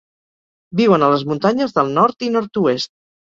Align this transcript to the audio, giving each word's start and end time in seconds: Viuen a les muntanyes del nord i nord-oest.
Viuen 0.79 1.05
a 1.07 1.09
les 1.15 1.25
muntanyes 1.31 1.77
del 1.77 1.93
nord 1.99 2.27
i 2.29 2.33
nord-oest. 2.39 2.93